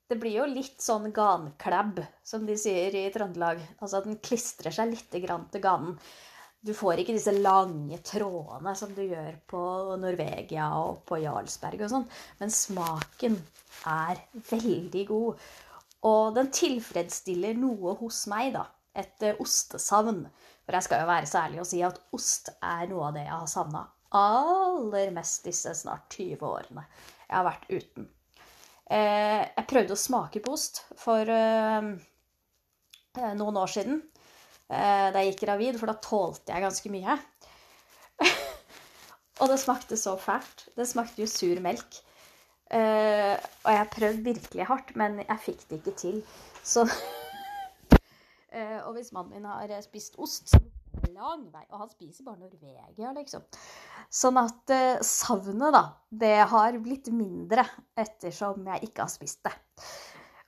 det 0.06 0.20
blir 0.22 0.38
jo 0.38 0.46
litt 0.46 0.78
sånn 0.82 1.10
ganklæbb, 1.14 1.98
som 2.22 2.46
de 2.46 2.54
sier 2.60 2.94
i 2.94 3.08
Trøndelag. 3.14 3.58
Altså 3.80 3.98
at 3.98 4.06
den 4.06 4.20
klistrer 4.22 4.74
seg 4.74 4.92
litt 4.92 5.10
til 5.10 5.26
ganen. 5.26 5.96
Du 6.66 6.72
får 6.74 7.02
ikke 7.02 7.14
disse 7.14 7.34
lange 7.34 7.98
trådene 8.06 8.72
som 8.78 8.94
du 8.94 9.02
gjør 9.04 9.36
på 9.50 9.60
Norvegia 10.02 10.70
og 10.80 11.04
på 11.06 11.20
Jarlsberg 11.22 11.84
og 11.86 11.92
sånn, 11.92 12.06
men 12.40 12.54
smaken 12.54 13.36
er 13.86 14.22
veldig 14.48 15.04
god. 15.10 15.44
Og 16.06 16.34
den 16.34 16.50
tilfredsstiller 16.54 17.58
noe 17.58 17.94
hos 18.00 18.24
meg, 18.30 18.54
da. 18.56 18.64
Et 18.96 19.26
uh, 19.26 19.42
ostesavn. 19.42 20.24
For 20.66 20.74
jeg 20.74 20.86
skal 20.86 21.04
jo 21.04 21.10
være 21.10 21.30
så 21.30 21.44
ærlig 21.46 21.62
og 21.62 21.68
si 21.70 21.82
at 21.86 22.00
ost 22.16 22.50
er 22.58 22.88
noe 22.90 23.08
av 23.08 23.14
det 23.14 23.22
jeg 23.22 23.36
har 23.36 23.50
savna 23.50 23.86
aller 24.16 25.10
mest 25.14 25.46
disse 25.46 25.72
snart 25.74 26.10
20 26.14 26.42
årene 26.46 26.84
jeg 27.26 27.34
har 27.34 27.46
vært 27.46 27.64
uten. 27.72 28.04
Eh, 28.86 29.42
jeg 29.42 29.66
prøvde 29.66 29.96
å 29.96 29.98
smake 29.98 30.42
på 30.44 30.52
ost 30.54 30.84
for 31.00 31.26
eh, 31.26 31.88
noen 33.34 33.58
år 33.58 33.72
siden 33.72 34.04
da 34.66 35.20
jeg 35.22 35.30
gikk 35.30 35.44
gravid, 35.44 35.76
for 35.78 35.86
da 35.86 35.94
tålte 36.02 36.50
jeg 36.50 36.62
ganske 36.64 36.90
mye. 36.90 37.12
og 39.40 39.52
det 39.52 39.58
smakte 39.62 39.94
så 39.94 40.16
fælt. 40.18 40.64
Det 40.74 40.88
smakte 40.90 41.22
jo 41.22 41.28
sur 41.30 41.60
melk. 41.62 42.00
Og 42.74 43.70
jeg 43.70 43.92
prøvde 43.94 44.26
virkelig 44.26 44.66
hardt, 44.66 44.90
men 44.98 45.20
jeg 45.22 45.44
fikk 45.44 45.62
det 45.70 45.78
ikke 45.78 45.94
til. 46.02 46.18
Så 46.66 46.82
Og 48.86 48.96
hvis 48.96 49.12
mannen 49.12 49.36
min 49.36 49.48
har 49.48 49.72
spist 49.84 50.18
ost, 50.22 50.54
lang 51.12 51.46
vei. 51.52 51.62
Og 51.70 51.82
han 51.82 51.90
spiser 51.92 52.24
bare 52.26 52.40
Norvegia, 52.40 53.12
liksom. 53.16 53.44
Sånn 54.12 54.38
at 54.40 54.72
uh, 54.72 55.04
savnet, 55.04 55.74
da, 55.74 55.82
det 56.08 56.38
har 56.50 56.78
blitt 56.82 57.10
mindre 57.12 57.66
ettersom 57.98 58.64
jeg 58.72 58.88
ikke 58.88 59.04
har 59.04 59.12
spist 59.12 59.42
det. 59.44 59.52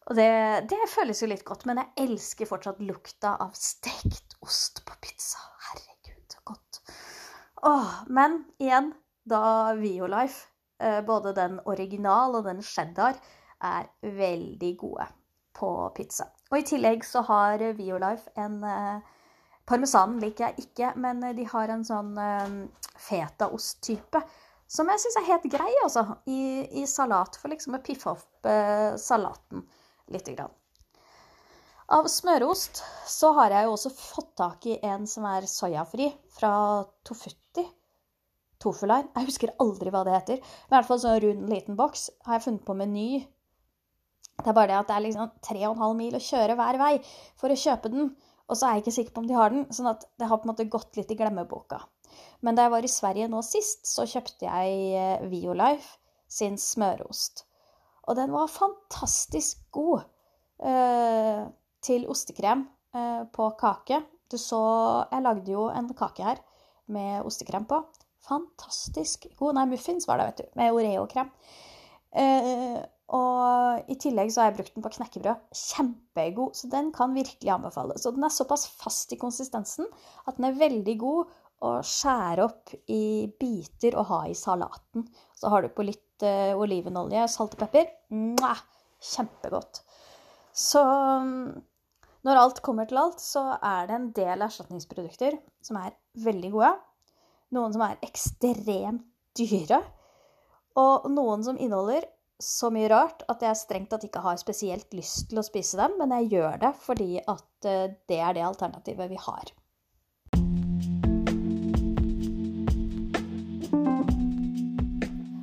Og 0.09 0.17
det, 0.17 0.31
det 0.71 0.81
føles 0.89 1.21
jo 1.21 1.29
litt 1.29 1.45
godt, 1.45 1.67
men 1.69 1.83
jeg 1.83 2.09
elsker 2.09 2.49
fortsatt 2.49 2.81
lukta 2.81 3.35
av 3.45 3.53
stekt 3.59 4.39
ost 4.45 4.81
på 4.89 4.97
pizza. 5.05 5.43
Herregud, 5.69 6.25
så 6.33 6.45
godt. 6.49 6.81
Åh, 7.69 7.99
men 8.09 8.41
igjen, 8.63 8.95
da 9.29 9.75
Violife 9.77 10.49
Eh, 10.83 11.05
både 11.05 11.33
den 11.33 11.61
original 11.65 12.37
og 12.39 12.45
den 12.47 12.63
cheddar 12.63 13.17
er 13.59 13.89
veldig 14.03 14.77
gode 14.79 15.07
på 15.59 15.71
pizza. 15.97 16.29
Og 16.49 16.59
i 16.61 16.67
tillegg 16.67 17.05
så 17.05 17.23
har 17.29 17.63
Violife 17.77 18.33
en 18.41 18.61
eh, 18.65 19.15
Parmesanen 19.69 20.17
liker 20.23 20.47
jeg 20.47 20.65
ikke, 20.65 20.95
men 20.97 21.21
de 21.37 21.45
har 21.45 21.69
en 21.69 21.83
sånn 21.85 22.15
fetaosttype, 22.97 24.23
som 24.69 24.89
jeg 24.89 25.03
syns 25.03 25.19
er 25.21 25.27
helt 25.27 25.45
grei, 25.53 25.69
altså, 25.83 26.05
i, 26.29 26.41
i, 26.81 26.87
salat. 26.89 27.37
For 27.41 27.53
liksom 27.53 27.77
å 27.77 27.83
piffe 27.85 28.15
opp 28.15 28.49
eh, 28.49 28.97
salaten 29.01 29.65
lite 30.13 30.33
grann. 30.37 30.55
Av 31.93 32.09
smørost 32.13 32.83
så 33.09 33.33
har 33.39 33.53
jeg 33.53 33.65
jo 33.65 33.75
også 33.77 33.93
fått 33.97 34.35
tak 34.41 34.67
i 34.69 34.77
en 34.85 35.07
som 35.09 35.25
er 35.29 35.49
soyafri, 35.49 36.11
fra 36.37 36.53
Tofutti 37.05 37.65
tofuline. 38.63 39.09
Jeg 39.15 39.31
husker 39.31 39.55
aldri 39.63 39.93
hva 39.95 40.05
det 40.05 40.17
heter. 40.17 40.41
Men 40.43 40.75
i 40.75 40.77
hvert 40.77 40.91
fall 40.91 41.01
sånn 41.03 41.21
rund, 41.25 41.49
liten 41.49 41.79
boks 41.79 42.09
har 42.27 42.39
jeg 42.39 42.47
funnet 42.49 42.67
på 42.67 42.77
Meny. 42.77 43.09
Det 44.39 44.51
er 44.51 44.57
bare 44.57 44.71
det 44.71 44.79
at 44.79 44.91
det 44.91 44.97
er 44.97 45.05
liksom 45.05 45.31
3,5 45.45 45.95
mil 45.99 46.17
å 46.17 46.23
kjøre 46.23 46.57
hver 46.59 46.79
vei 46.81 46.95
for 47.39 47.51
å 47.51 47.59
kjøpe 47.59 47.91
den. 47.93 48.11
Og 48.49 48.57
så 48.57 48.69
er 48.69 48.77
jeg 48.77 48.85
ikke 48.87 48.97
sikker 48.97 49.15
på 49.15 49.23
om 49.23 49.29
de 49.29 49.37
har 49.37 49.53
den, 49.53 49.67
sånn 49.75 49.91
at 49.91 50.07
det 50.17 50.29
har 50.31 50.41
på 50.41 50.47
en 50.47 50.53
måte 50.55 50.69
gått 50.73 50.97
litt 50.97 51.11
i 51.13 51.19
glemmeboka. 51.19 51.83
Men 52.47 52.57
da 52.57 52.65
jeg 52.65 52.73
var 52.73 52.87
i 52.87 52.93
Sverige 52.93 53.29
nå 53.31 53.43
sist, 53.45 53.85
så 53.91 54.07
kjøpte 54.09 54.47
jeg 54.47 54.79
eh, 54.97 55.27
Violife 55.29 55.99
sin 56.31 56.57
smørost. 56.61 57.45
Og 58.09 58.17
den 58.17 58.33
var 58.33 58.49
fantastisk 58.49 59.67
god 59.75 60.07
eh, 60.65 61.45
til 61.85 62.07
ostekrem 62.09 62.65
eh, 62.97 63.25
på 63.33 63.51
kake. 63.61 64.01
Du 64.29 64.37
så 64.41 64.61
Jeg 65.11 65.25
lagde 65.25 65.53
jo 65.53 65.69
en 65.73 65.89
kake 65.97 66.25
her 66.25 66.41
med 66.93 67.27
ostekrem 67.29 67.67
på. 67.69 67.83
Fantastisk 68.29 69.27
god. 69.37 69.59
Nei, 69.59 69.67
muffins 69.73 70.09
var 70.09 70.21
det, 70.21 70.31
vet 70.31 70.41
du. 70.41 70.57
Med 70.61 70.77
Oreo-krem. 70.77 71.31
Eh, 72.13 72.79
og 73.17 73.89
i 73.89 73.97
tillegg 74.01 74.31
så 74.33 74.43
har 74.43 74.51
jeg 74.51 74.59
brukt 74.59 74.75
den 74.77 74.85
på 74.85 74.93
knekkebrød. 74.99 75.45
Kjempegod. 75.57 76.57
Så 76.59 76.69
den 76.73 76.91
kan 76.93 77.15
virkelig 77.17 77.53
anbefales. 77.55 78.05
Og 78.05 78.17
den 78.17 78.27
er 78.27 78.35
såpass 78.35 78.67
fast 78.69 79.15
i 79.15 79.21
konsistensen 79.21 79.89
at 80.29 80.37
den 80.37 80.51
er 80.51 80.59
veldig 80.61 80.97
god 81.01 81.37
å 81.65 81.71
skjære 81.83 82.45
opp 82.45 82.75
i 82.93 83.27
biter 83.41 83.97
og 83.99 84.11
ha 84.11 84.21
i 84.29 84.37
salaten. 84.39 85.07
Så 85.35 85.51
har 85.51 85.65
du 85.65 85.73
på 85.73 85.87
litt 85.89 86.27
uh, 86.27 86.53
olivenolje, 86.61 87.25
salt 87.33 87.57
og 87.57 87.65
pepper. 87.65 87.89
Mwah! 88.13 88.61
Kjempegodt. 88.99 89.81
Så 90.59 90.83
når 92.27 92.41
alt 92.41 92.61
kommer 92.67 92.89
til 92.91 92.99
alt, 92.99 93.23
så 93.23 93.45
er 93.57 93.87
det 93.87 93.95
en 93.95 94.09
del 94.17 94.43
erstatningsprodukter 94.43 95.39
som 95.65 95.79
er 95.79 95.95
veldig 96.19 96.51
gode 96.57 96.73
noen 97.55 97.75
som 97.75 97.85
er 97.85 98.01
ekstremt 98.05 99.05
dyre, 99.39 99.81
og 100.79 101.09
noen 101.13 101.45
som 101.47 101.59
inneholder 101.59 102.07
så 102.39 102.71
mye 102.71 102.89
rart 102.91 103.25
at 103.33 103.43
jeg 103.43 103.59
strengt 103.59 103.91
tatt 103.91 104.05
ikke 104.07 104.23
har 104.23 104.39
spesielt 104.39 104.93
lyst 104.95 105.27
til 105.31 105.41
å 105.41 105.47
spise 105.47 105.79
dem, 105.81 105.97
men 105.99 106.15
jeg 106.15 106.31
gjør 106.37 106.61
det 106.63 106.71
fordi 106.85 107.17
at 107.19 107.67
eh, 107.67 107.97
det 108.11 108.21
er 108.23 108.37
det 108.37 108.45
alternativet 108.47 109.11
vi 109.11 109.19
har. 109.19 109.51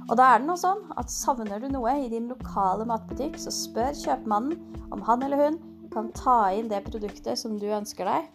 Og 0.05 0.15
da 0.15 0.29
er 0.31 0.39
det 0.39 0.47
nå 0.47 0.55
sånn 0.55 0.85
at 0.95 1.11
savner 1.11 1.59
du 1.59 1.67
noe 1.73 1.97
i 1.99 2.09
din 2.11 2.29
lokale 2.31 2.85
matbutikk, 2.87 3.35
så 3.41 3.51
spør 3.51 3.95
kjøpmannen 3.99 4.85
om 4.95 5.03
han 5.03 5.25
eller 5.25 5.49
hun 5.49 5.59
kan 5.91 6.11
ta 6.15 6.53
inn 6.55 6.69
det 6.71 6.85
produktet 6.85 7.41
som 7.41 7.57
du 7.59 7.67
ønsker 7.75 8.07
deg. 8.07 8.29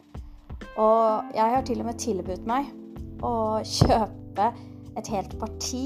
Og 0.76 1.32
jeg 1.32 1.54
har 1.54 1.64
til 1.64 1.80
og 1.80 1.88
med 1.88 2.00
tilbudt 2.02 2.44
meg 2.48 2.68
å 3.24 3.62
kjøpe 3.64 4.50
et 4.98 5.08
helt 5.14 5.36
parti 5.40 5.84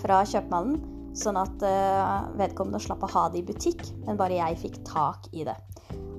fra 0.00 0.24
kjøpmannen, 0.26 0.80
sånn 1.22 1.38
at 1.40 1.64
uh, 1.64 2.30
vedkommende 2.38 2.80
slapp 2.82 3.04
å 3.06 3.12
ha 3.14 3.26
det 3.32 3.42
i 3.42 3.46
butikk, 3.46 3.84
men 4.06 4.18
bare 4.20 4.38
jeg 4.38 4.60
fikk 4.64 4.80
tak 4.88 5.28
i 5.32 5.46
det. 5.48 5.56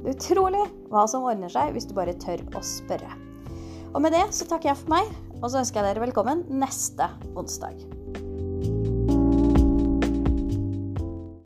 Utrolig 0.08 0.64
hva 0.90 1.06
som 1.10 1.26
ordner 1.28 1.52
seg 1.52 1.76
hvis 1.76 1.90
du 1.90 1.96
bare 1.98 2.18
tør 2.22 2.44
å 2.58 2.64
spørre. 2.66 3.12
Og 3.92 4.00
med 4.04 4.16
det 4.16 4.28
så 4.36 4.48
takker 4.48 4.72
jeg 4.72 4.82
for 4.84 4.96
meg, 4.96 5.10
og 5.42 5.50
så 5.50 5.62
ønsker 5.62 5.82
jeg 5.82 5.92
dere 5.92 6.06
velkommen 6.06 6.46
neste 6.62 7.10
onsdag. 7.36 8.01